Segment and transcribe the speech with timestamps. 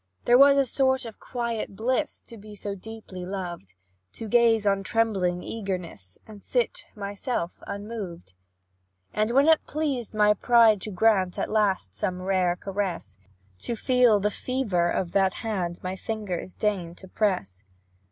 [0.25, 3.75] "There was a sort of quiet bliss To be so deeply loved,
[4.13, 8.33] To gaze on trembling eagerness And sit myself unmoved.
[9.13, 13.19] And when it pleased my pride to grant At last some rare caress,
[13.59, 17.63] To feel the fever of that hand My fingers deigned to press.